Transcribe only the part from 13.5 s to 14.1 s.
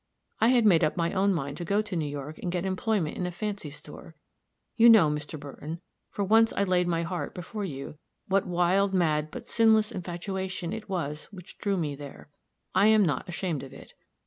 of it.